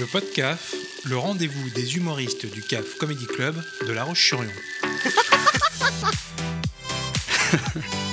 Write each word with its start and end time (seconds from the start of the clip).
Le 0.00 0.06
podcast, 0.06 0.74
le 1.04 1.18
rendez-vous 1.18 1.68
des 1.74 1.98
humoristes 1.98 2.50
du 2.50 2.62
CAF 2.62 2.96
Comedy 2.96 3.26
Club 3.26 3.62
de 3.86 3.92
La 3.92 4.04
Roche-sur-Yon. 4.04 4.48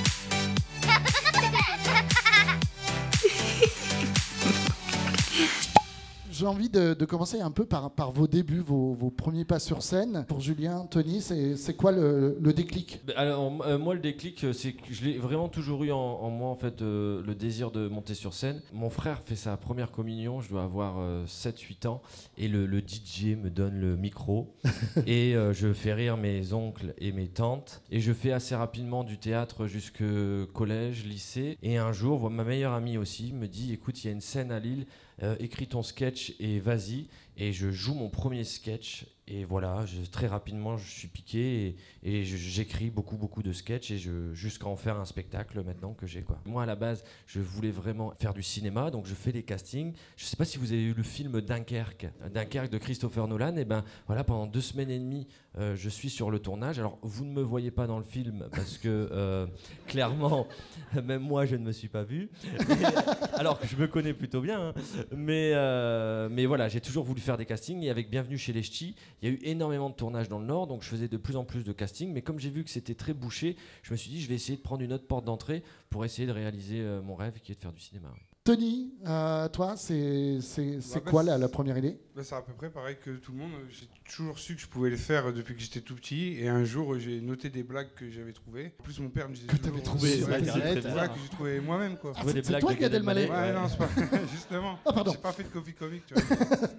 J'ai 6.38 6.46
envie 6.46 6.68
de, 6.68 6.94
de 6.94 7.04
commencer 7.04 7.40
un 7.40 7.50
peu 7.50 7.66
par, 7.66 7.90
par 7.90 8.12
vos 8.12 8.28
débuts, 8.28 8.60
vos, 8.60 8.94
vos 8.94 9.10
premiers 9.10 9.44
pas 9.44 9.58
sur 9.58 9.82
scène. 9.82 10.24
Pour 10.28 10.38
Julien, 10.38 10.86
Tony, 10.88 11.20
c'est 11.20 11.74
quoi 11.74 11.90
le, 11.90 12.38
le 12.40 12.52
déclic? 12.52 13.00
Bah, 13.04 13.14
Alors, 13.16 13.52
euh, 13.66 13.76
moi, 13.76 13.94
le 13.94 14.00
déclic, 14.00 14.44
euh, 14.44 14.52
c'est 14.52 14.74
que 14.74 14.94
je 14.94 15.04
l'ai 15.04 15.18
vraiment 15.18 15.48
toujours 15.48 15.82
eu 15.82 15.90
en, 15.90 15.96
en 15.98 16.30
moi, 16.30 16.48
en 16.48 16.54
fait, 16.54 16.80
euh, 16.80 17.24
le 17.26 17.34
désir 17.34 17.72
de 17.72 17.88
monter 17.88 18.14
sur 18.14 18.34
scène. 18.34 18.62
Mon 18.72 18.88
frère 18.88 19.20
fait 19.24 19.34
sa 19.34 19.56
première 19.56 19.90
communion, 19.90 20.40
je 20.40 20.48
dois 20.48 20.62
avoir 20.62 21.24
7-8 21.26 21.88
ans, 21.88 22.02
et 22.36 22.46
le, 22.46 22.66
le 22.66 22.78
DJ 22.86 23.34
me 23.36 23.50
donne 23.50 23.74
le 23.80 23.96
micro, 23.96 24.54
et 25.08 25.34
euh, 25.34 25.52
je 25.52 25.72
fais 25.72 25.92
rire 25.92 26.16
mes 26.16 26.52
oncles 26.52 26.94
et 26.98 27.10
mes 27.10 27.26
tantes, 27.26 27.82
et 27.90 27.98
je 27.98 28.12
fais 28.12 28.30
assez 28.30 28.54
rapidement 28.54 29.02
du 29.02 29.18
théâtre 29.18 29.66
jusque 29.66 30.04
collège, 30.52 31.04
lycée, 31.04 31.58
et 31.64 31.78
un 31.78 31.90
jour, 31.90 32.30
ma 32.30 32.44
meilleure 32.44 32.74
amie 32.74 32.96
aussi 32.96 33.32
me 33.32 33.48
dit, 33.48 33.72
écoute, 33.72 34.04
il 34.04 34.06
y 34.06 34.10
a 34.10 34.12
une 34.12 34.20
scène 34.20 34.52
à 34.52 34.60
Lille, 34.60 34.86
euh, 35.24 35.34
écris 35.40 35.66
ton 35.66 35.82
sketch 35.82 36.27
et 36.38 36.60
vas-y. 36.60 37.08
Et 37.38 37.52
je 37.52 37.70
joue 37.70 37.94
mon 37.94 38.08
premier 38.10 38.44
sketch. 38.44 39.06
Et 39.30 39.44
voilà, 39.44 39.84
je- 39.84 40.08
très 40.10 40.26
rapidement, 40.26 40.78
je 40.78 40.88
suis 40.90 41.06
piqué 41.06 41.76
et, 42.02 42.24
j'écris 42.24 42.88
beaucoup, 42.88 43.18
beaucoup 43.18 43.42
de 43.42 43.52
sketchs 43.52 43.90
et 43.90 43.98
jusqu'à 44.32 44.66
en 44.66 44.74
faire 44.76 44.98
un 44.98 45.04
spectacle 45.04 45.62
maintenant 45.62 45.92
que 45.92 46.06
j'ai. 46.06 46.22
quoi. 46.22 46.38
Moi, 46.46 46.62
à 46.62 46.66
la 46.66 46.76
base, 46.76 47.04
je 47.26 47.38
voulais 47.38 47.70
vraiment 47.70 48.14
faire 48.18 48.32
du 48.32 48.42
cinéma, 48.42 48.90
donc 48.90 49.04
je 49.06 49.12
fais 49.14 49.30
des 49.30 49.42
castings. 49.42 49.92
Je 50.16 50.24
sais 50.24 50.36
pas 50.36 50.46
si 50.46 50.56
vous 50.56 50.72
avez 50.72 50.82
eu 50.82 50.94
le 50.94 51.02
film 51.02 51.42
Dunkerque, 51.42 52.06
Dunkerque 52.32 52.70
de 52.70 52.78
Christopher 52.78 53.28
Nolan. 53.28 53.54
Et 53.56 53.66
ben 53.66 53.84
voilà, 54.06 54.24
pendant 54.24 54.46
deux 54.46 54.62
semaines 54.62 54.90
et 54.90 54.98
demie, 54.98 55.26
euh, 55.58 55.76
je 55.76 55.90
suis 55.90 56.08
sur 56.08 56.30
le 56.30 56.38
tournage. 56.38 56.78
Alors, 56.78 56.98
vous 57.02 57.26
ne 57.26 57.32
me 57.32 57.42
voyez 57.42 57.70
pas 57.70 57.86
dans 57.86 57.98
le 57.98 58.04
film 58.04 58.48
parce 58.50 58.78
que 58.78 58.88
euh, 59.12 59.46
clairement, 59.86 60.48
même 61.04 61.20
moi, 61.20 61.44
je 61.44 61.56
ne 61.56 61.64
me 61.64 61.72
suis 61.72 61.88
pas 61.88 62.02
vu. 62.02 62.30
alors 63.34 63.60
que 63.60 63.66
je 63.66 63.76
me 63.76 63.86
connais 63.88 64.14
plutôt 64.14 64.40
bien. 64.40 64.68
hein. 64.68 64.74
Mais, 65.14 65.52
euh, 65.54 66.30
mais 66.30 66.46
voilà, 66.46 66.70
j'ai 66.70 66.80
toujours 66.80 67.04
voulu 67.04 67.20
faire 67.20 67.27
des 67.36 67.46
castings. 67.46 67.82
Et 67.82 67.90
avec 67.90 68.10
Bienvenue 68.10 68.38
chez 68.38 68.52
les 68.52 68.62
Ch'tis, 68.62 68.94
il 69.20 69.28
y 69.28 69.32
a 69.32 69.34
eu 69.34 69.38
énormément 69.42 69.90
de 69.90 69.94
tournages 69.94 70.28
dans 70.28 70.38
le 70.38 70.46
Nord. 70.46 70.66
Donc 70.66 70.82
je 70.82 70.88
faisais 70.88 71.08
de 71.08 71.16
plus 71.16 71.36
en 71.36 71.44
plus 71.44 71.64
de 71.64 71.72
castings. 71.72 72.12
Mais 72.12 72.22
comme 72.22 72.38
j'ai 72.38 72.50
vu 72.50 72.64
que 72.64 72.70
c'était 72.70 72.94
très 72.94 73.14
bouché, 73.14 73.56
je 73.82 73.92
me 73.92 73.96
suis 73.96 74.10
dit, 74.10 74.20
je 74.20 74.28
vais 74.28 74.34
essayer 74.34 74.56
de 74.56 74.62
prendre 74.62 74.82
une 74.82 74.92
autre 74.92 75.06
porte 75.06 75.24
d'entrée 75.24 75.62
pour 75.90 76.04
essayer 76.04 76.26
de 76.26 76.32
réaliser 76.32 76.80
euh, 76.80 77.02
mon 77.02 77.14
rêve 77.14 77.40
qui 77.40 77.52
est 77.52 77.54
de 77.54 77.60
faire 77.60 77.72
du 77.72 77.80
cinéma. 77.80 78.08
Tony, 78.48 78.94
euh, 79.06 79.46
toi, 79.50 79.76
c'est 79.76 80.38
c'est- 80.40 80.80
c'est 80.80 81.04
Bah, 81.04 81.10
quoi 81.10 81.22
bah, 81.22 81.32
la, 81.32 81.36
la 81.38 81.48
première 81.50 81.76
idée? 81.76 81.98
Bah, 82.16 82.22
c'est 82.24 82.34
à 82.34 82.40
peu 82.40 82.54
près 82.54 82.70
pareil 82.70 82.96
que 82.98 83.10
tout 83.10 83.32
le 83.32 83.36
monde. 83.38 83.50
J'ai 83.68 83.86
toujours 84.10 84.38
su 84.38 84.54
que 84.54 84.60
je 84.62 84.66
pouvais 84.66 84.88
le 84.88 84.96
faire 84.96 85.34
depuis 85.34 85.54
que 85.54 85.60
j'étais 85.60 85.82
tout 85.82 85.94
petit. 85.94 86.32
Et 86.38 86.48
un 86.48 86.64
jour, 86.64 86.98
j'ai 86.98 87.20
noté 87.20 87.50
des 87.50 87.62
blagues 87.62 87.90
que 87.94 88.10
j'avais 88.10 88.32
trouvées. 88.32 88.72
En 88.80 88.82
plus, 88.84 88.98
mon 89.00 89.10
père 89.10 89.28
me 89.28 89.34
disait. 89.34 89.48
Que 89.48 89.56
t'avais 89.56 89.80
toujours- 89.80 89.96
trouvées 89.96 90.12
Ouais, 90.12 90.16
sur 90.16 90.28
que- 90.28 90.32
Internet. 90.78 91.10
j'ai 91.22 91.28
trouvé 91.28 91.60
moi-même, 91.60 91.98
quoi. 91.98 92.14
Ah, 92.16 92.22
c'est- 92.24 92.32
des 92.32 92.42
c'est 92.42 92.48
blagues 92.48 92.60
toi, 92.62 92.74
Gad 92.74 92.94
Elmaleh. 92.94 93.24
Ouais, 93.26 93.30
Ouais. 93.30 93.52
non, 93.52 93.68
c'est 93.68 93.76
pas. 93.76 93.88
Justement. 94.32 94.78
Ah, 94.86 94.92
pardon. 94.94 95.12
J'ai 95.12 95.18
pas 95.18 95.32
fait 95.32 95.42
de 95.42 95.48
copie 95.48 95.74
comique, 95.74 96.06
tu 96.06 96.14
vois. 96.14 96.22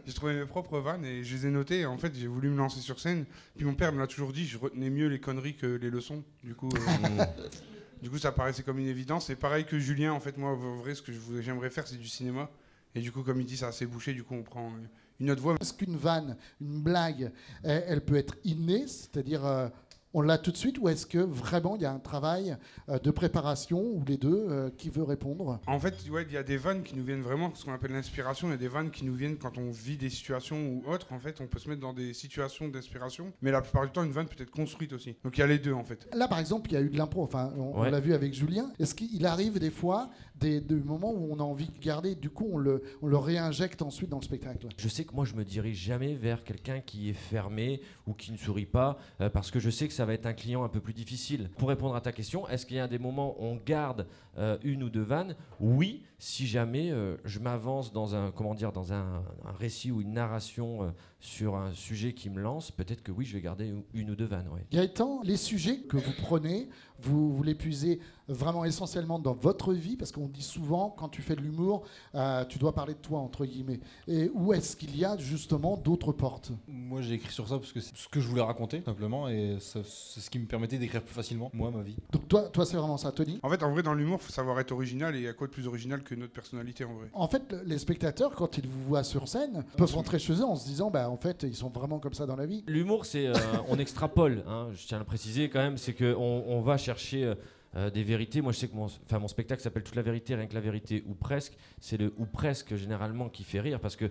j'ai 0.08 0.14
trouvé 0.14 0.34
mes 0.40 0.46
propres 0.48 0.80
vannes 0.80 1.06
et 1.06 1.24
je 1.24 1.36
les 1.36 1.46
ai 1.46 1.52
notées. 1.52 1.82
Et 1.82 1.86
en 1.86 2.00
fait, 2.00 2.14
j'ai 2.16 2.26
voulu 2.26 2.50
me 2.50 2.58
lancer 2.58 2.80
sur 2.80 3.00
scène. 3.00 3.26
Puis 3.56 3.66
mon 3.68 3.76
père 3.76 3.94
me 3.94 4.00
l'a 4.00 4.08
toujours 4.08 4.34
dit, 4.34 4.48
je 4.48 4.58
retenais 4.58 4.90
mieux 4.90 5.06
les 5.08 5.20
conneries 5.20 5.56
que 5.56 5.68
les 5.68 5.92
leçons. 5.92 6.24
Du 6.44 6.56
coup. 6.56 6.70
euh, 6.76 6.80
Du 8.02 8.10
coup, 8.10 8.18
ça 8.18 8.32
paraissait 8.32 8.64
comme 8.64 8.80
une 8.80 8.88
évidence. 8.88 9.30
Et 9.30 9.36
pareil 9.36 9.66
que 9.66 9.78
Julien, 9.78 10.14
en 10.14 10.20
fait, 10.20 10.38
moi, 10.38 10.52
en 10.52 10.78
vrai, 10.78 10.96
ce 10.96 11.02
que 11.02 11.12
j'aimerais 11.42 11.70
faire, 11.70 11.88
c'est 11.88 11.98
du 11.98 12.08
cinéma. 12.08 12.50
Et 12.96 13.02
du 13.02 13.12
coup, 13.12 13.24
comme 13.24 13.40
il 13.42 13.46
dit, 13.46 13.58
c'est 13.58 13.66
assez 13.66 13.86
bouché. 13.86 14.14
Du 14.14 14.24
coup, 14.24 14.36
on 14.36 14.44
prend 14.44 14.72
une 15.20 15.32
autre 15.32 15.42
voie. 15.42 15.56
Est-ce 15.60 15.74
qu'une 15.74 15.98
vanne, 15.98 16.38
une 16.62 16.82
blague, 16.82 17.32
elle, 17.64 17.84
elle 17.88 18.02
peut 18.06 18.16
être 18.16 18.36
innée, 18.46 18.88
c'est-à-dire 18.88 19.46
euh, 19.46 19.68
on 20.14 20.22
l'a 20.22 20.38
tout 20.38 20.52
de 20.52 20.58
suite, 20.58 20.80
ou 20.80 20.90
est-ce 20.90 21.06
que 21.06 21.20
vraiment 21.20 21.76
il 21.76 21.84
y 21.84 21.86
a 21.86 21.92
un 21.92 22.00
travail 22.00 22.58
euh, 22.90 23.00
de 23.00 23.12
préparation, 23.12 23.80
ou 23.80 24.04
les 24.08 24.18
deux, 24.18 24.48
euh, 24.50 24.70
qui 24.78 24.90
veut 24.90 25.04
répondre? 25.04 25.60
En 25.68 25.80
fait, 25.80 25.96
ouais, 26.10 26.26
il 26.28 26.34
y 26.34 26.38
a 26.38 26.44
des 26.44 26.58
vannes 26.58 26.84
qui 26.84 26.96
nous 26.96 27.04
viennent 27.04 27.22
vraiment, 27.22 27.54
ce 27.54 27.66
qu'on 27.66 27.74
appelle 27.74 27.92
l'inspiration. 27.92 28.48
Il 28.48 28.52
y 28.52 28.54
a 28.56 28.58
des 28.58 28.68
vannes 28.68 28.90
qui 28.90 29.06
nous 29.06 29.14
viennent 29.14 29.38
quand 29.38 29.58
on 29.58 29.70
vit 29.70 29.98
des 29.98 30.10
situations 30.10 30.58
ou 30.58 30.84
autres. 30.90 31.14
En 31.14 31.20
fait, 31.20 31.40
on 31.42 31.48
peut 31.48 31.60
se 31.60 31.70
mettre 31.70 31.82
dans 31.82 31.94
des 31.94 32.14
situations 32.14 32.68
d'inspiration. 32.68 33.32
Mais 33.42 33.52
la 33.52 33.62
plupart 33.62 33.86
du 33.86 33.92
temps, 33.92 34.04
une 34.04 34.12
vanne 34.12 34.28
peut 34.28 34.42
être 34.42 34.52
construite 34.52 34.94
aussi. 34.94 35.16
Donc 35.24 35.38
il 35.38 35.42
y 35.42 35.44
a 35.44 35.48
les 35.48 35.60
deux, 35.60 35.74
en 35.74 35.84
fait. 35.84 36.08
Là, 36.14 36.28
par 36.28 36.40
exemple, 36.40 36.70
il 36.72 36.74
y 36.74 36.78
a 36.78 36.82
eu 36.82 36.90
de 36.90 36.98
l'impro, 36.98 37.24
enfin, 37.24 37.54
on, 37.58 37.84
l'a 37.84 38.00
vu 38.00 38.14
avec 38.14 38.34
Julien. 38.34 38.72
Est-ce 38.80 38.96
qu'il 38.96 39.26
arrive 39.26 39.60
des 39.60 39.72
fois 39.72 40.10
des, 40.36 40.62
des 40.62 40.76
moments 40.76 41.12
où 41.12 41.28
on 41.32 41.40
a 41.40 41.44
envie 41.44 41.68
de 41.68 41.80
garder, 41.80 42.16
du 42.16 42.30
coup, 42.30 42.48
on 42.52 42.58
le, 42.58 42.84
on 43.02 43.08
le 43.08 43.18
réinjecte 43.18 43.82
ensuite 43.82 44.10
dans 44.10 44.20
le 44.20 44.26
spectacle? 44.26 44.68
Je 44.78 44.88
sais 44.88 45.04
que 45.04 45.14
moi, 45.14 45.26
je 45.26 45.36
me 45.36 45.44
dirige 45.44 45.78
jamais 45.78 46.16
vers 46.16 46.44
quelqu'un 46.44 46.80
qui 46.80 47.10
est 47.10 47.14
fermé 47.14 47.82
ou 48.08 48.14
qui 48.14 48.32
ne 48.32 48.38
sourit 48.38 48.66
pas, 48.66 48.98
euh, 49.22 49.30
parce 49.30 49.52
que 49.52 49.60
je 49.60 49.70
sais 49.70 49.88
que 49.88 49.94
ça 50.00 50.06
va 50.06 50.14
être 50.14 50.28
un 50.28 50.34
client 50.34 50.64
un 50.64 50.70
peu 50.70 50.80
plus 50.80 50.94
difficile. 50.94 51.50
Pour 51.58 51.68
répondre 51.68 51.94
à 51.94 52.00
ta 52.00 52.14
question, 52.14 52.48
est-ce 52.48 52.66
qu'il 52.66 52.78
y 52.78 52.80
a 52.80 52.88
des 52.88 53.00
moments 53.00 53.36
où 53.38 53.44
on 53.44 53.56
garde 53.58 54.08
euh, 54.38 54.58
une 54.64 54.82
ou 54.82 54.90
deux 54.90 55.02
vannes? 55.02 55.36
Oui, 55.60 56.06
si 56.18 56.48
jamais 56.48 56.90
euh, 56.90 57.18
je 57.26 57.40
m'avance 57.40 57.92
dans 57.92 58.16
un, 58.16 58.32
comment 58.32 58.56
dire, 58.56 58.72
dans 58.72 58.94
un, 58.94 59.26
récit 59.60 59.92
ou 59.92 60.00
une 60.00 60.14
narration 60.14 60.84
euh, 60.84 60.90
sur 61.20 61.56
un 61.56 61.74
sujet 61.74 62.14
qui 62.14 62.30
me 62.30 62.42
lance, 62.42 62.72
peut-être 62.72 63.04
que 63.04 63.12
oui, 63.12 63.26
je 63.26 63.34
vais 63.34 63.42
garder 63.42 63.74
une, 63.94 64.10
ou 64.12 64.16
deux 64.16 64.26
vannes. 64.26 64.48
ouais. 64.54 64.66
Gaëtan, 64.72 65.22
les 65.24 65.36
sujets 65.38 65.78
que 65.80 65.98
vous 65.98 66.14
prenez, 66.22 66.70
vous, 67.02 67.34
vous 67.36 67.44
les 67.44 67.56
puisez 67.56 68.00
vraiment 68.30 68.64
essentiellement 68.64 69.20
dans 69.20 69.34
votre 69.34 69.74
vie, 69.74 69.98
parce 69.98 70.12
qu'on 70.12 70.28
dit 70.28 70.42
souvent, 70.44 70.94
quand 70.98 71.10
tu 71.10 71.22
fais 71.22 71.36
de 71.36 71.42
l'humour, 71.42 71.84
euh, 72.16 72.46
tu 72.46 72.60
dois 72.60 72.74
parler 72.74 72.94
de 72.94 73.00
toi, 73.00 73.20
entre 73.20 73.46
guillemets. 73.46 73.80
Et 74.08 74.30
où 74.34 74.54
est-ce 74.54 74.76
qu'il 74.76 74.96
y 74.98 75.04
a 75.04 75.18
justement 75.18 75.78
d'autres 75.78 76.12
portes? 76.12 76.52
Moi 76.68 77.02
j'ai 77.02 77.16
écrit 77.16 77.34
sur 77.34 77.48
ça 77.48 77.58
parce 77.58 77.72
que 77.74 77.80
c'est 77.82 77.96
ce 77.98 78.08
que 78.08 78.20
je 78.20 78.28
voulais 78.28 78.42
raconter 78.42 78.82
simplement 78.86 79.28
et 79.28 79.58
c'est 79.60 79.84
ce 79.86 80.30
qui 80.30 80.38
me 80.40 80.46
permettait 80.46 80.78
d'écrire 80.78 81.02
plus 81.02 81.14
facilement 81.14 81.50
moi 81.54 81.72
ma 81.72 81.82
vie. 81.82 81.96
Donc 82.12 82.28
toi, 82.28 82.44
toi 82.50 82.66
c'est 82.66 82.78
vraiment 82.78 82.98
ça, 82.98 83.12
Tony? 83.12 83.40
En 83.44 83.50
fait, 83.50 83.64
en 83.64 83.72
vrai, 83.72 83.82
dans 83.84 83.94
l'humour, 83.94 84.22
faut 84.22 84.32
savoir 84.32 84.60
être 84.60 84.72
original. 84.72 85.16
Et 85.16 85.20
il 85.20 85.24
y 85.26 85.28
a 85.28 85.34
quoi 85.34 85.48
de 85.48 85.52
plus 85.52 85.68
original 85.68 86.04
que 86.04 86.14
notre 86.16 86.34
personnalité, 86.34 86.84
en 86.86 86.94
vrai 86.94 87.08
En 87.14 87.28
fait, 87.28 87.42
le- 87.52 87.64
les 87.64 87.80
spectateurs, 87.80 88.36
quand 88.36 88.58
ils 88.58 88.68
vous 88.68 88.84
voient 88.84 89.04
sur 89.04 89.28
scène, 89.28 89.64
peuvent 89.78 89.94
rentrer 89.96 90.20
chez 90.20 90.34
eux 90.34 90.46
en 90.46 90.56
se 90.56 90.66
disant, 90.68 90.92
bah, 90.92 91.09
en 91.10 91.18
fait, 91.18 91.44
ils 91.44 91.56
sont 91.56 91.70
vraiment 91.70 92.00
comme 92.00 92.14
ça 92.14 92.26
dans 92.26 92.36
la 92.36 92.46
vie. 92.46 92.64
L'humour, 92.68 93.06
c'est 93.06 93.28
euh, 93.28 93.34
on 93.68 93.78
extrapole. 93.78 94.44
hein, 94.48 94.68
je 94.74 94.86
tiens 94.88 94.98
à 94.98 95.00
le 95.00 95.06
préciser 95.06 95.50
quand 95.50 95.60
même, 95.60 95.78
c'est 95.78 95.94
qu'on 95.94 96.44
on 96.48 96.62
va 96.62 96.78
chercher 96.78 97.26
euh, 97.26 97.36
euh, 97.76 97.90
des 97.92 98.02
vérités. 98.04 98.42
Moi, 98.42 98.52
je 98.52 98.58
sais 98.58 98.68
que 98.68 98.76
mon, 98.76 98.88
mon 99.20 99.28
spectacle 99.28 99.62
s'appelle 99.62 99.84
Toute 99.84 99.96
la 99.96 100.02
vérité, 100.02 100.34
rien 100.34 100.48
que 100.48 100.56
la 100.56 100.60
vérité 100.60 101.04
ou 101.08 101.14
presque. 101.14 101.54
C'est 101.80 101.98
le 101.98 102.14
ou 102.18 102.26
presque 102.26 102.76
généralement 102.76 103.30
qui 103.30 103.44
fait 103.44 103.60
rire 103.60 103.80
parce 103.80 103.96
que 103.96 104.06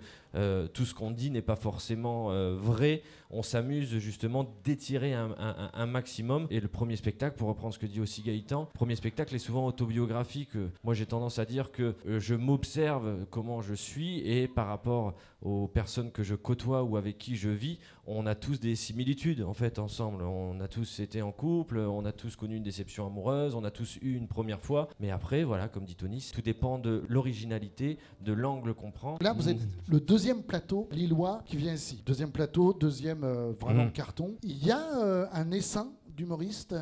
tout 0.73 0.85
ce 0.85 0.93
qu'on 0.93 1.11
dit 1.11 1.29
n'est 1.31 1.41
pas 1.41 1.57
forcément 1.57 2.29
vrai. 2.55 3.01
On 3.31 3.43
s'amuse 3.43 3.97
justement 3.97 4.49
d'étirer 4.63 5.13
un, 5.13 5.35
un- 5.73 5.85
maximum. 5.85 6.47
Et 6.51 6.59
le 6.61 6.67
premier 6.67 6.95
spectacle, 6.95 7.35
pour 7.37 7.47
reprendre 7.49 7.73
ce 7.73 7.79
que 7.79 7.85
dit 7.85 7.99
aussi 7.99 8.21
Gaëtan, 8.21 8.61
le 8.61 8.77
premier 8.77 8.95
spectacle 8.95 9.35
est 9.35 9.39
souvent 9.39 9.67
autobiographique. 9.67 10.51
Moi, 10.83 10.93
j'ai 10.93 11.05
tendance 11.05 11.37
à 11.37 11.45
dire 11.45 11.71
que 11.71 11.95
je 12.05 12.35
m'observe 12.35 13.25
comment 13.29 13.61
je 13.61 13.73
suis 13.73 14.19
et 14.19 14.47
par 14.47 14.67
rapport 14.67 15.15
aux 15.41 15.67
personnes 15.67 16.11
que 16.11 16.23
je 16.23 16.35
côtoie 16.35 16.83
ou 16.83 16.97
avec 16.97 17.17
qui 17.17 17.35
je 17.35 17.49
vis, 17.49 17.79
on 18.05 18.25
a 18.25 18.35
tous 18.35 18.59
des 18.59 18.75
similitudes 18.75 19.41
en 19.43 19.53
fait 19.53 19.79
ensemble. 19.79 20.23
On 20.23 20.59
a 20.59 20.67
tous 20.67 20.99
été 20.99 21.21
en 21.21 21.31
couple, 21.31 21.77
on 21.77 22.03
a 22.05 22.11
tous 22.11 22.35
connu 22.35 22.55
une 22.57 22.63
déception 22.63 23.05
amoureuse, 23.07 23.55
on 23.55 23.63
a 23.63 23.71
tous 23.71 23.97
eu 24.01 24.15
une 24.15 24.27
première 24.27 24.59
fois. 24.61 24.89
Mais 24.99 25.11
après, 25.11 25.43
voilà, 25.43 25.67
comme 25.69 25.85
dit 25.85 25.95
Tony, 25.95 26.29
tout 26.33 26.41
dépend 26.41 26.77
de 26.79 27.03
l'originalité, 27.07 27.97
de 28.21 28.33
l'angle 28.33 28.73
qu'on 28.73 28.91
prend. 28.91 29.17
Là, 29.21 29.33
vous 29.33 29.47
êtes 29.49 29.59
le 29.87 29.99
deuxième 29.99 30.43
plateau 30.43 30.89
lillois 30.91 31.41
qui 31.45 31.55
vient 31.57 31.73
ici. 31.73 32.03
Deuxième 32.05 32.31
plateau, 32.31 32.73
deuxième 32.73 33.23
euh, 33.23 33.53
vraiment 33.59 33.85
Mhm. 33.85 33.91
carton. 33.91 34.35
Il 34.43 34.63
y 34.65 34.71
a 34.71 34.99
euh, 34.99 35.25
un 35.31 35.51
essaim 35.51 35.91
d'humoristes 36.19 36.75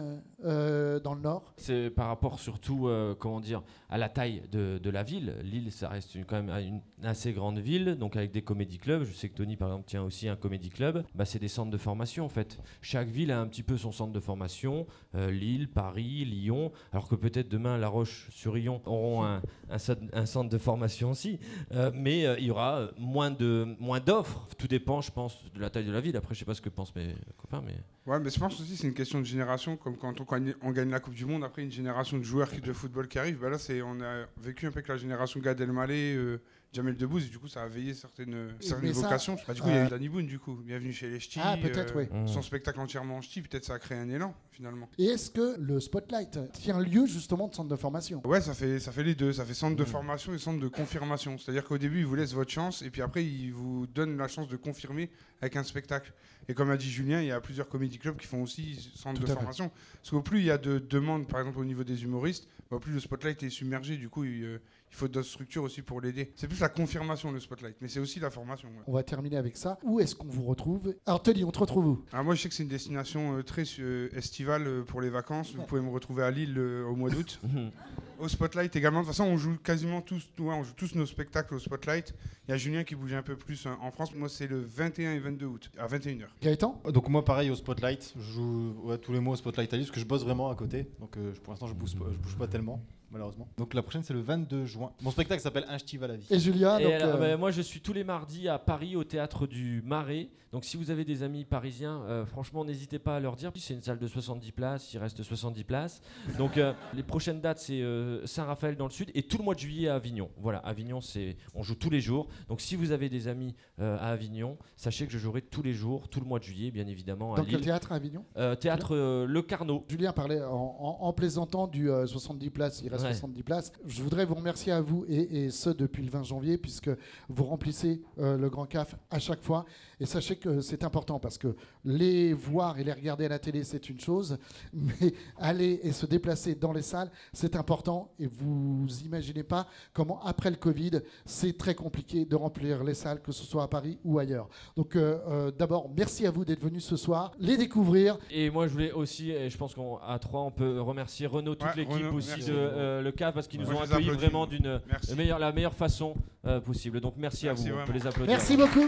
euh, 0.43 0.99
dans 0.99 1.13
le 1.13 1.21
Nord. 1.21 1.53
C'est 1.57 1.91
par 1.91 2.07
rapport 2.07 2.39
surtout, 2.39 2.87
euh, 2.87 3.13
comment 3.13 3.39
dire, 3.39 3.61
à 3.89 3.97
la 3.99 4.09
taille 4.09 4.41
de, 4.51 4.79
de 4.81 4.89
la 4.89 5.03
ville. 5.03 5.35
Lille, 5.43 5.71
ça 5.71 5.89
reste 5.89 6.15
une- 6.15 6.25
quand 6.25 6.41
même 6.41 6.49
une 6.49 7.05
assez 7.05 7.33
grande 7.33 7.59
ville, 7.59 7.95
donc 7.95 8.15
avec 8.15 8.31
des 8.31 8.41
comédie 8.41 8.79
clubs. 8.79 9.03
Je 9.03 9.13
sais 9.13 9.29
que 9.29 9.35
Tony, 9.35 9.55
par 9.55 9.69
exemple, 9.69 9.85
tient 9.85 10.03
aussi 10.03 10.27
un 10.27 10.35
comédie 10.35 10.69
club. 10.69 11.03
Bah, 11.13 11.25
c'est 11.25 11.37
des 11.37 11.47
centres 11.47 11.69
de 11.69 11.77
formation, 11.77 12.25
en 12.25 12.29
fait. 12.29 12.57
Chaque 12.81 13.09
ville 13.09 13.31
a 13.31 13.39
un 13.39 13.47
petit 13.47 13.63
peu 13.63 13.77
son 13.77 13.91
centre 13.91 14.11
de 14.11 14.19
formation. 14.19 14.87
Euh, 15.13 15.29
Lille, 15.29 15.69
Paris, 15.69 16.25
Lyon. 16.25 16.71
Alors 16.91 17.07
que 17.07 17.15
peut-être 17.15 17.49
demain, 17.49 17.77
La 17.77 17.89
Roche-sur-Yon 17.89 18.81
auront 18.85 19.23
un, 19.23 19.41
un 19.69 19.77
cent- 19.77 20.09
un 20.13 20.25
centre 20.25 20.49
de 20.49 20.57
formation 20.57 21.11
aussi. 21.11 21.39
Euh, 21.73 21.91
mais 21.93 22.25
euh, 22.25 22.39
il 22.39 22.45
y 22.45 22.51
aura 22.51 22.89
moins 22.97 23.29
de 23.29 23.75
moins 23.79 23.99
d'offres. 23.99 24.47
Tout 24.57 24.67
dépend, 24.67 25.01
je 25.01 25.11
pense, 25.11 25.37
de 25.53 25.59
la 25.59 25.69
taille 25.69 25.85
de 25.85 25.91
la 25.91 26.01
ville. 26.01 26.17
Après, 26.17 26.33
je 26.33 26.39
sais 26.39 26.45
pas 26.45 26.55
ce 26.55 26.61
que 26.61 26.69
pensent 26.69 26.95
mes 26.95 27.13
copains, 27.37 27.61
mais... 27.63 27.75
Ouais, 28.05 28.19
mais 28.21 28.29
je 28.29 28.39
pense 28.39 28.59
aussi 28.61 28.71
que 28.71 28.77
c'est 28.77 28.87
une 28.87 28.93
question 28.93 29.19
de 29.19 29.25
génération, 29.27 29.77
comme 29.77 29.97
quand 29.97 30.19
on, 30.21 30.23
gagne- 30.23 30.55
la 30.89 30.99
Coupe 30.99 31.13
du 31.13 31.25
Monde, 31.25 31.43
après 31.43 31.61
une 31.63 31.71
génération 31.71 32.17
de 32.17 32.23
joueurs 32.23 32.49
qui- 32.49 32.61
de 32.61 32.73
football 32.73 33.07
qui 33.07 33.19
arrive, 33.19 33.37
bah 33.39 33.49
là 33.49 33.57
on 33.83 34.01
a 34.01 34.25
vécu 34.41 34.65
un 34.65 34.71
peu 34.71 34.77
avec 34.79 34.87
la 34.87 34.97
génération 34.97 35.39
Gad 35.39 35.59
Elmaleh, 35.61 36.15
euh, 36.15 36.37
Jamel 36.73 36.95
Debbouze, 36.97 37.25
et 37.25 37.29
du 37.29 37.39
coup, 37.39 37.47
ça 37.47 37.63
a 37.63 37.67
veillé 37.67 37.93
certaines, 37.93 38.49
certaines 38.59 38.89
mais 38.89 38.93
ça, 38.93 39.01
vocations. 39.01 39.37
Bah, 39.47 39.53
du 39.53 39.61
coup, 39.61 39.69
il 39.69 39.73
y 39.75 39.77
a 39.77 39.83
euh, 39.83 39.87
eu 39.87 39.89
Danny 39.89 40.09
Boone, 40.09 40.27
du 40.27 40.37
coup. 40.37 40.55
Bienvenue 40.65 40.91
chez 40.91 41.09
les 41.09 41.19
Ch'tis. 41.19 41.39
Ah, 41.41 41.55
peut-être, 41.59 41.95
oui. 41.95 42.07
Mm. 42.11 42.27
Son 42.27 42.41
spectacle 42.41 42.79
entièrement 42.79 43.17
en 43.17 43.21
ch'ti, 43.21 43.41
peut-être 43.41 43.63
ça 43.65 43.75
a 43.75 43.79
créé 43.79 43.97
un 43.97 44.09
élan, 44.09 44.35
finalement. 44.51 44.89
Et 44.97 45.05
est-ce 45.05 45.31
que 45.31 45.55
le 45.59 45.79
Spotlight 45.79 46.37
tient 46.53 46.79
lieu 46.79 47.05
justement 47.07 47.47
de 47.47 47.55
centre 47.55 47.69
de 47.69 47.75
formation? 47.77 48.21
Ouais, 48.27 48.41
ça 48.41 48.53
fait, 48.53 48.79
ça 48.79 48.91
fait 48.91 49.03
les 49.03 49.15
deux. 49.15 49.31
Ça 49.33 49.45
fait 49.45 49.53
centre 49.53 49.75
de 49.77 49.83
Mm. 49.83 49.87
formation 49.87 50.33
et 50.33 50.37
centre 50.37 50.59
de 50.59 50.67
confirmation. 50.67 51.37
C'est-à-dire 51.37 51.63
qu'au 51.63 51.77
début, 51.77 51.99
ils 51.99 52.05
vous 52.05 52.15
laissent 52.15 52.33
votre 52.33 52.51
chance 52.51 52.81
et 52.81 52.89
puis 52.91 53.01
après, 53.01 53.25
ils 53.25 53.51
vous 53.51 53.87
donnent 53.87 54.17
la 54.17 54.27
chance 54.27 54.47
de 54.49 54.57
confirmer 54.57 55.09
avec 55.41 55.55
un 55.55 55.63
spectacle. 55.63 56.13
Et 56.49 56.53
comme 56.53 56.69
a 56.69 56.77
dit 56.77 56.89
Julien, 56.91 57.21
il 57.21 57.27
y 57.27 57.31
a 57.31 57.41
plusieurs 57.41 57.67
comédie 57.69 57.97
clubs 57.97 58.17
qui 58.17 58.27
font 58.27 58.41
aussi 58.43 58.91
centre 58.95 59.19
Tout 59.19 59.25
de 59.25 59.31
à 59.31 59.33
fait. 59.33 59.39
formation. 59.39 59.71
Parce 59.95 60.11
qu'au 60.11 60.21
plus 60.21 60.39
il 60.39 60.45
y 60.45 60.51
a 60.51 60.57
de 60.57 60.79
demandes, 60.79 61.27
par 61.27 61.39
exemple 61.39 61.59
au 61.59 61.65
niveau 61.65 61.83
des 61.83 62.03
humoristes, 62.03 62.47
bah, 62.69 62.77
au 62.77 62.79
plus 62.79 62.91
le 62.93 62.99
spotlight 62.99 63.41
est 63.43 63.49
submergé. 63.49 63.97
Du 63.97 64.09
coup, 64.09 64.23
il, 64.23 64.43
euh, 64.43 64.61
il 64.89 64.95
faut 64.95 65.07
d'autres 65.07 65.27
structures 65.27 65.63
aussi 65.63 65.81
pour 65.81 66.01
l'aider. 66.01 66.31
C'est 66.35 66.47
plus 66.47 66.59
la 66.59 66.69
confirmation, 66.69 67.31
le 67.31 67.39
spotlight, 67.39 67.75
mais 67.81 67.87
c'est 67.87 67.99
aussi 67.99 68.19
la 68.19 68.29
formation. 68.29 68.69
ouais. 68.69 68.83
On 68.87 68.93
va 68.93 69.03
terminer 69.03 69.37
avec 69.37 69.57
ça. 69.57 69.77
Où 69.83 69.99
est-ce 69.99 70.15
qu'on 70.15 70.27
vous 70.27 70.43
retrouve? 70.45 70.95
Alors, 71.05 71.21
Tony, 71.21 71.43
on 71.43 71.51
te 71.51 71.59
retrouve 71.59 71.85
où? 71.87 72.05
Alors 72.13 72.25
moi, 72.25 72.35
je 72.35 72.41
sais 72.41 72.49
que 72.49 72.55
c'est 72.55 72.63
une 72.63 72.69
destination 72.69 73.37
euh, 73.37 73.43
très 73.43 73.63
euh, 73.79 74.09
estivale 74.15 74.65
euh, 74.67 74.83
pour 74.83 75.01
les 75.01 75.09
vacances. 75.09 75.53
Vous 75.55 75.63
pouvez 75.63 75.81
me 75.81 75.89
retrouver 75.89 76.23
à 76.23 76.31
Lille 76.31 76.55
euh, 76.57 76.85
au 76.85 76.95
mois 76.95 77.09
d'août. 77.09 77.39
Au 78.19 78.27
Spotlight 78.27 78.75
également. 78.75 79.01
De 79.01 79.05
toute 79.05 79.13
façon, 79.15 79.29
on 79.29 79.37
joue 79.37 79.57
quasiment 79.57 80.01
tous, 80.01 80.27
ouais, 80.39 80.51
on 80.51 80.63
joue 80.63 80.73
tous 80.75 80.95
nos 80.95 81.05
spectacles 81.05 81.53
au 81.53 81.59
Spotlight. 81.59 82.15
Il 82.47 82.51
y 82.51 82.53
a 82.55 82.57
Julien 82.57 82.83
qui 82.83 82.95
bouge 82.95 83.13
un 83.13 83.21
peu 83.21 83.35
plus 83.35 83.67
hein, 83.67 83.77
en 83.79 83.91
France. 83.91 84.15
Moi, 84.15 84.27
c'est 84.27 84.47
le 84.47 84.59
21 84.59 85.11
et 85.13 85.19
22 85.19 85.45
août, 85.45 85.69
à 85.77 85.85
21h. 85.85 86.23
Gaëtan? 86.41 86.81
Donc 86.91 87.09
moi 87.09 87.23
pareil 87.23 87.51
au 87.51 87.55
Spotlight, 87.55 88.15
je 88.17 88.31
joue 88.31 88.73
ouais, 88.85 88.97
tous 88.97 89.13
les 89.13 89.19
mois 89.19 89.33
au 89.33 89.35
Spotlight 89.35 89.71
à 89.71 89.77
Lille 89.77 89.85
parce 89.85 89.93
que 89.93 89.99
je 89.99 90.05
bosse 90.07 90.23
vraiment 90.23 90.49
à 90.49 90.55
côté. 90.55 90.87
Donc 90.99 91.15
euh, 91.17 91.31
pour 91.43 91.53
l'instant 91.53 91.67
je 91.67 91.75
bouge, 91.75 91.91
je 91.91 92.17
bouge 92.17 92.35
pas 92.39 92.47
tellement 92.47 92.83
malheureusement. 93.11 93.47
Donc 93.57 93.73
la 93.73 93.81
prochaine 93.81 94.03
c'est 94.03 94.13
le 94.13 94.21
22 94.21 94.65
juin. 94.65 94.91
Mon 95.01 95.11
spectacle 95.11 95.41
s'appelle 95.41 95.65
Un 95.69 95.77
ch'ti 95.77 95.97
va 95.97 96.07
la 96.07 96.15
vie. 96.17 96.25
Et 96.29 96.39
Julia 96.39 96.79
Et 96.79 96.83
donc, 96.83 96.93
alors, 96.93 97.15
euh, 97.15 97.19
bah, 97.19 97.37
moi, 97.37 97.51
je 97.51 97.61
suis 97.61 97.81
tous 97.81 97.93
les 97.93 98.03
mardis 98.03 98.47
à 98.47 98.59
Paris 98.59 98.95
au 98.95 99.03
théâtre 99.03 99.47
du 99.47 99.81
Marais. 99.85 100.29
Donc, 100.53 100.63
si 100.63 100.77
vous 100.77 100.91
avez 100.91 101.03
des 101.03 101.23
amis 101.23 101.43
parisiens, 101.43 102.01
euh, 102.03 102.25
franchement, 102.25 102.63
n'hésitez 102.63 102.99
pas 102.99 103.17
à 103.17 103.19
leur 103.19 103.35
dire. 103.35 103.51
C'est 103.55 103.73
une 103.73 103.81
salle 103.81 103.99
de 103.99 104.07
70 104.07 104.51
places, 104.53 104.93
il 104.93 104.97
reste 104.97 105.21
70 105.21 105.63
places. 105.65 106.01
Donc, 106.37 106.57
euh, 106.57 106.71
les 106.93 107.03
prochaines 107.03 107.41
dates, 107.41 107.59
c'est 107.59 107.81
euh, 107.81 108.25
Saint-Raphaël 108.25 108.77
dans 108.77 108.85
le 108.85 108.91
sud 108.91 109.11
et 109.13 109.23
tout 109.23 109.37
le 109.37 109.43
mois 109.43 109.55
de 109.55 109.59
juillet 109.59 109.89
à 109.89 109.95
Avignon. 109.95 110.29
Voilà, 110.37 110.59
Avignon, 110.59 111.01
c'est 111.01 111.35
on 111.53 111.63
joue 111.63 111.75
tous 111.75 111.89
les 111.89 111.99
jours. 111.99 112.27
Donc, 112.47 112.61
si 112.61 112.77
vous 112.77 112.91
avez 112.91 113.09
des 113.09 113.27
amis 113.27 113.55
euh, 113.81 113.97
à 113.99 114.07
Avignon, 114.11 114.57
sachez 114.77 115.05
que 115.05 115.11
je 115.11 115.17
jouerai 115.17 115.41
tous 115.41 115.61
les 115.61 115.73
jours, 115.73 116.07
tout 116.07 116.21
le 116.21 116.25
mois 116.25 116.39
de 116.39 116.45
juillet, 116.45 116.71
bien 116.71 116.87
évidemment, 116.87 117.33
à 117.33 117.41
quel 117.41 117.47
Lille. 117.55 117.59
théâtre 117.65 117.91
à 117.91 117.95
Avignon? 117.95 118.23
Euh, 118.37 118.55
théâtre 118.55 118.95
euh, 118.95 119.25
Le 119.27 119.41
Carnot. 119.41 119.83
Julien 119.89 120.13
parlait 120.13 120.41
en, 120.41 120.53
en- 120.79 120.97
en 121.01 121.13
plaisantant 121.13 121.67
du 121.67 121.89
euh, 121.91 122.05
70 122.07 122.49
places, 122.51 122.81
il 122.83 122.89
reste 122.89 122.96
Ouais. 123.03 123.13
70 123.13 123.43
places. 123.43 123.71
Je 123.85 124.01
voudrais 124.03 124.25
vous 124.25 124.35
remercier 124.35 124.71
à 124.71 124.81
vous 124.81 125.05
et, 125.07 125.45
et 125.45 125.49
ce 125.51 125.69
depuis 125.69 126.03
le 126.03 126.09
20 126.09 126.23
janvier, 126.23 126.57
puisque 126.57 126.89
vous 127.29 127.43
remplissez 127.43 128.01
euh, 128.19 128.37
le 128.37 128.49
Grand 128.49 128.65
CAF 128.65 128.95
à 129.09 129.19
chaque 129.19 129.41
fois. 129.41 129.65
Et 129.99 130.05
sachez 130.05 130.35
que 130.35 130.61
c'est 130.61 130.83
important 130.83 131.19
parce 131.19 131.37
que 131.37 131.55
les 131.83 132.33
voir 132.33 132.77
et 132.79 132.83
les 132.83 132.93
regarder 132.93 133.25
à 133.25 133.29
la 133.29 133.39
télé, 133.39 133.63
c'est 133.63 133.89
une 133.89 133.99
chose, 133.99 134.37
mais 134.73 135.13
aller 135.37 135.79
et 135.83 135.91
se 135.91 136.05
déplacer 136.05 136.55
dans 136.55 136.71
les 136.71 136.81
salles, 136.81 137.09
c'est 137.33 137.55
important. 137.55 138.11
Et 138.19 138.27
vous 138.27 138.85
imaginez 139.05 139.43
pas 139.43 139.67
comment, 139.93 140.23
après 140.23 140.49
le 140.51 140.57
Covid, 140.57 141.01
c'est 141.25 141.57
très 141.57 141.75
compliqué 141.75 142.25
de 142.25 142.35
remplir 142.35 142.83
les 142.83 142.93
salles, 142.93 143.21
que 143.21 143.31
ce 143.31 143.43
soit 143.43 143.63
à 143.63 143.67
Paris 143.67 143.97
ou 144.03 144.19
ailleurs. 144.19 144.49
Donc, 144.75 144.95
euh, 144.95 145.19
euh, 145.27 145.51
d'abord, 145.51 145.89
merci 145.95 146.25
à 146.27 146.31
vous 146.31 146.45
d'être 146.45 146.61
venus 146.61 146.83
ce 146.85 146.95
soir, 146.95 147.31
les 147.39 147.57
découvrir. 147.57 148.17
Et 148.29 148.49
moi, 148.49 148.67
je 148.67 148.73
voulais 148.73 148.91
aussi, 148.91 149.31
et 149.31 149.49
je 149.49 149.57
pense 149.57 149.73
qu'à 149.73 150.19
trois, 150.19 150.41
on 150.41 150.51
peut 150.51 150.79
remercier 150.81 151.25
Renaud, 151.27 151.55
toute 151.55 151.67
Ouais, 151.69 151.75
l'équipe 151.77 152.13
aussi 152.13 152.29
merci. 152.29 152.49
de 152.51 152.55
euh, 152.87 153.01
Le 153.01 153.11
CAF, 153.11 153.33
parce 153.33 153.47
qu'ils 153.47 153.59
nous 153.61 153.67
Moi, 153.71 153.81
ont 153.81 153.83
accueillis 153.83 154.09
vraiment 154.09 154.45
d'une 154.47 154.79
la 155.09 155.15
meilleure, 155.15 155.39
la 155.39 155.51
meilleure 155.51 155.73
façon 155.75 156.15
euh, 156.45 156.59
possible. 156.59 156.99
Donc 157.01 157.13
merci, 157.17 157.45
Merci 157.45 157.47
à 157.47 157.53
vous, 157.53 157.63
on 157.69 157.75
vraiment. 157.75 157.85
peut 157.85 157.93
les 157.93 158.07
applaudir. 158.07 158.35
Merci 158.37 158.57
beaucoup. 158.57 158.87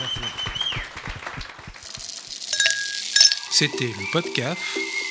Merci. 0.00 0.20
C'était 3.50 3.84
le 3.86 4.12
podcast 4.12 4.58